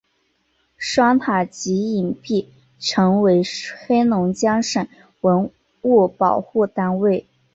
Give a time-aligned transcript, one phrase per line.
[0.77, 3.43] 双塔及影壁成为
[3.85, 4.87] 黑龙江省
[5.19, 5.51] 文
[5.83, 7.27] 物保护单位。